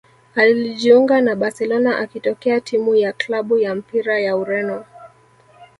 Alijiunga 0.35 1.21
na 1.21 1.35
Barcelona 1.35 1.97
akitokea 1.97 2.61
timu 2.61 2.95
ya 2.95 3.13
klabu 3.13 3.57
ya 3.57 3.75
mpira 3.75 4.19
ya 4.19 4.37
Ureno 4.37 4.85